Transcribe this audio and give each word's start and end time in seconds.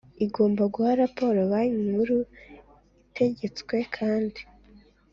igomba 0.25 0.63
guha 0.73 0.91
raporo 1.03 1.39
Banki 1.51 1.81
Nkuru 1.87 2.17
Itegetswe 3.05 3.75
kandi 3.95 4.41